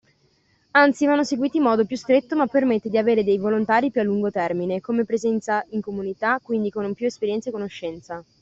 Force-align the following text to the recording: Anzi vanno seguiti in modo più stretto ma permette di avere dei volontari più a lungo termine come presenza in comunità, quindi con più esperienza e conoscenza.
Anzi 0.71 1.05
vanno 1.05 1.21
seguiti 1.23 1.57
in 1.57 1.63
modo 1.63 1.85
più 1.85 1.95
stretto 1.95 2.35
ma 2.35 2.47
permette 2.47 2.89
di 2.89 2.97
avere 2.97 3.23
dei 3.23 3.37
volontari 3.37 3.91
più 3.91 4.01
a 4.01 4.03
lungo 4.03 4.31
termine 4.31 4.81
come 4.81 5.05
presenza 5.05 5.63
in 5.73 5.81
comunità, 5.81 6.39
quindi 6.41 6.71
con 6.71 6.91
più 6.95 7.05
esperienza 7.05 7.49
e 7.49 7.53
conoscenza. 7.53 8.23